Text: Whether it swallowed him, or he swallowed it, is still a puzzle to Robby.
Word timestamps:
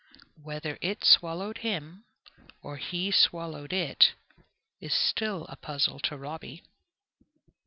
Whether 0.41 0.79
it 0.81 1.03
swallowed 1.05 1.59
him, 1.59 2.05
or 2.63 2.77
he 2.77 3.11
swallowed 3.11 3.71
it, 3.71 4.13
is 4.79 4.95
still 4.95 5.45
a 5.47 5.55
puzzle 5.55 5.99
to 5.99 6.17
Robby. 6.17 6.63